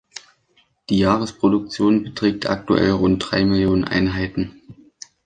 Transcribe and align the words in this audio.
Die 0.89 0.97
Jahresproduktion 0.97 2.01
beträgt 2.01 2.49
aktuell 2.49 2.89
rund 2.89 3.19
drei 3.23 3.45
Millionen 3.45 3.83
Einheiten. 3.85 4.59